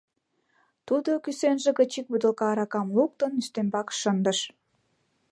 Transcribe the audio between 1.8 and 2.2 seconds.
ик